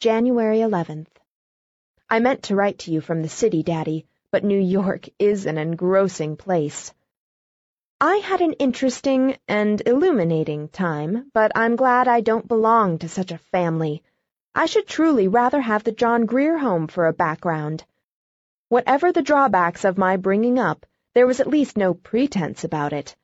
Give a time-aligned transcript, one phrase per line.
[0.00, 1.08] January 11th.
[2.08, 5.58] I meant to write to you from the city, Daddy, but New York is an
[5.58, 6.94] engrossing place.
[8.00, 13.32] I had an interesting and illuminating time, but I'm glad I don't belong to such
[13.32, 14.04] a family.
[14.54, 17.84] I should truly rather have the John Grier home for a background.
[18.68, 23.16] Whatever the drawbacks of my bringing up, there was at least no pretense about it.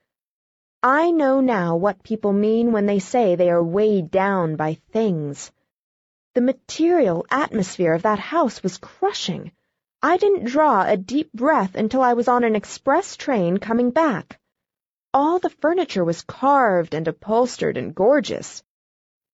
[0.83, 5.53] I know now what people mean when they say they are weighed down by things.
[6.35, 9.53] The material atmosphere of that house was crushing.
[10.03, 14.40] I didn't draw a deep breath until I was on an express train coming back.
[15.12, 18.64] All the furniture was carved and upholstered and gorgeous.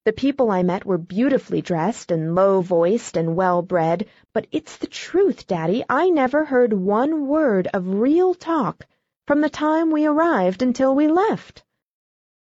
[0.04, 5.46] The people I met were beautifully dressed and low-voiced and well-bred, but it's the truth,
[5.46, 5.82] Daddy.
[5.88, 8.86] I never heard one word of real talk
[9.26, 11.64] from the time we arrived until we left.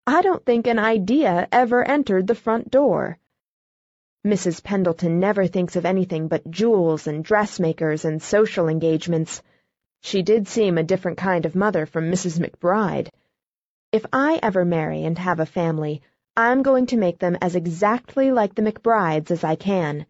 [0.05, 3.19] I don't think an idea ever entered the front door.
[4.25, 4.61] Mrs.
[4.61, 9.41] Pendleton never thinks of anything but jewels and dressmakers and social engagements.
[10.01, 12.37] She did seem a different kind of mother from Mrs.
[12.37, 13.07] McBride.
[13.93, 16.01] If I ever marry and have a family,
[16.35, 20.05] I'm going to make them as exactly like the McBrides as I can.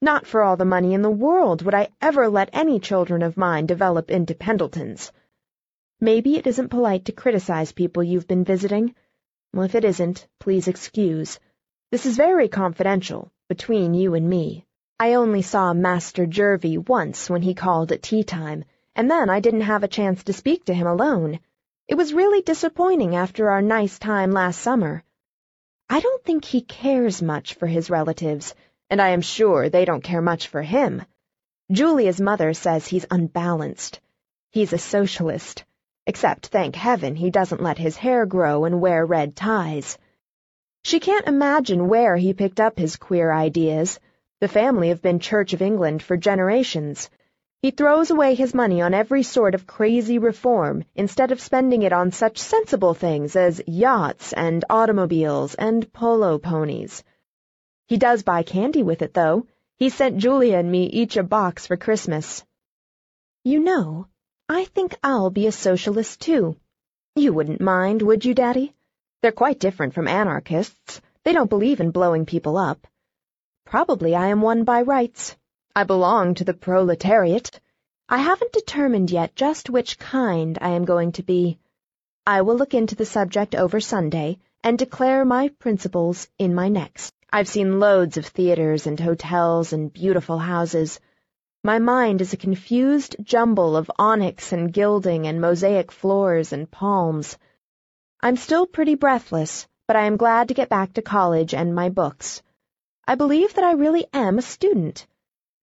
[0.00, 3.36] Not for all the money in the world would I ever let any children of
[3.36, 5.12] mine develop into Pendletons.
[6.00, 8.94] Maybe it isn't polite to criticize people you've been visiting.
[9.52, 11.38] Well, if it isn't, please excuse.
[11.92, 14.66] This is very confidential, between you and me.
[14.98, 18.64] I only saw Master Jervie once when he called at tea time,
[18.96, 21.38] and then I didn't have a chance to speak to him alone.
[21.86, 25.04] It was really disappointing after our nice time last summer.
[25.88, 28.52] I don't think he cares much for his relatives,
[28.90, 31.02] and I am sure they don't care much for him.
[31.70, 34.00] Julia's mother says he's unbalanced.
[34.50, 35.64] He's a socialist,
[36.04, 39.98] except, thank heaven, he doesn't let his hair grow and wear red ties.
[40.86, 43.98] She can't imagine where he picked up his queer ideas.
[44.40, 47.10] The family have been Church of England for generations.
[47.60, 51.92] He throws away his money on every sort of crazy reform instead of spending it
[51.92, 57.02] on such sensible things as yachts and automobiles and polo ponies.
[57.88, 59.48] He does buy candy with it, though.
[59.78, 62.44] He sent Julia and me each a box for Christmas.
[63.42, 64.06] You know,
[64.48, 66.54] I think I'll be a socialist, too.
[67.16, 68.75] You wouldn't mind, would you, Daddy?
[69.26, 71.00] They're quite different from anarchists.
[71.24, 72.86] They don't believe in blowing people up.
[73.64, 75.36] Probably I am one by rights.
[75.74, 77.58] I belong to the proletariat.
[78.08, 81.58] I haven't determined yet just which kind I am going to be.
[82.24, 87.12] I will look into the subject over Sunday and declare my principles in my next.
[87.32, 91.00] I've seen loads of theaters and hotels and beautiful houses.
[91.64, 97.36] My mind is a confused jumble of onyx and gilding and mosaic floors and palms.
[98.20, 101.90] I'm still pretty breathless, but I am glad to get back to college and my
[101.90, 102.42] books.
[103.06, 105.06] I believe that I really am a student.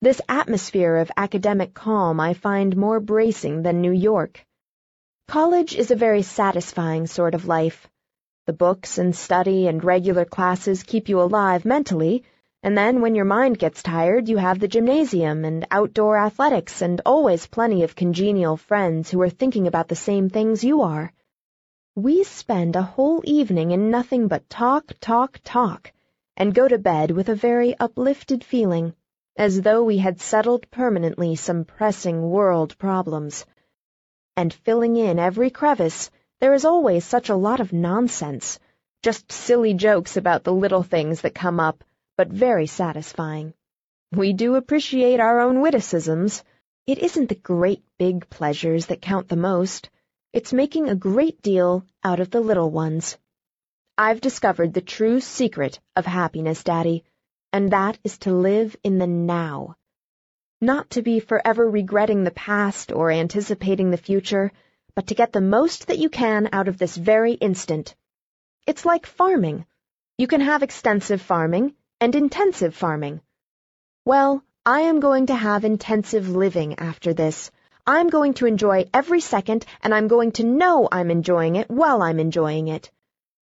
[0.01, 4.45] This atmosphere of academic calm I find more bracing than New York.
[5.27, 7.89] College is a very satisfying sort of life.
[8.45, 12.23] The books and study and regular classes keep you alive mentally,
[12.61, 17.01] and then when your mind gets tired, you have the gymnasium and outdoor athletics and
[17.03, 21.11] always plenty of congenial friends who are thinking about the same things you are.
[21.95, 25.93] We spend a whole evening in nothing but talk, talk, talk,
[26.35, 28.95] and go to bed with a very uplifted feeling
[29.37, 33.45] as though we had settled permanently some pressing world problems.
[34.35, 36.09] And filling in every crevice,
[36.39, 38.59] there is always such a lot of nonsense,
[39.03, 41.83] just silly jokes about the little things that come up,
[42.17, 43.53] but very satisfying.
[44.11, 46.43] We do appreciate our own witticisms.
[46.87, 49.91] It isn't the great big pleasures that count the most.
[50.33, 53.17] It's making a great deal out of the little ones.
[53.97, 57.05] I've discovered the true secret of happiness, Daddy
[57.53, 59.75] and that is to live in the now.
[60.59, 64.51] Not to be forever regretting the past or anticipating the future,
[64.95, 67.95] but to get the most that you can out of this very instant.
[68.65, 69.67] It's like farming.
[70.17, 73.21] You can have extensive farming and intensive farming.
[74.03, 77.51] Well, I am going to have intensive living after this.
[77.85, 82.01] I'm going to enjoy every second, and I'm going to know I'm enjoying it while
[82.01, 82.89] I'm enjoying it.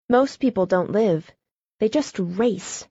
[0.10, 1.30] Most people don't live.
[1.80, 2.88] They just race.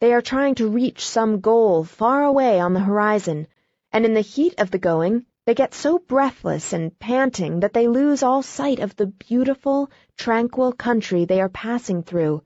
[0.00, 3.48] They are trying to reach some goal far away on the horizon,
[3.90, 7.88] and in the heat of the going, they get so breathless and panting that they
[7.88, 12.42] lose all sight of the beautiful, tranquil country they are passing through.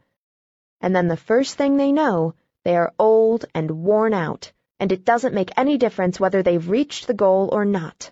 [0.81, 2.35] And then the first thing they know,
[2.65, 7.07] they are old and worn out, and it doesn't make any difference whether they've reached
[7.07, 8.11] the goal or not.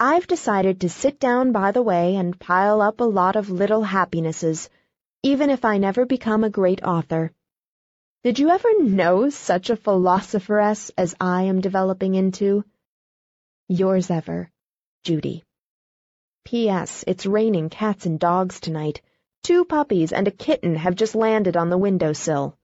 [0.00, 3.82] I've decided to sit down by the way and pile up a lot of little
[3.82, 4.68] happinesses,
[5.22, 7.32] even if I never become a great author.
[8.24, 12.64] Did you ever know such a philosopheress as I am developing into?
[13.68, 14.50] Yours ever,
[15.04, 15.44] Judy.
[16.44, 17.04] P.S.
[17.06, 19.00] It's raining cats and dogs tonight.
[19.44, 22.57] Two puppies and a kitten have just landed on the windowsill.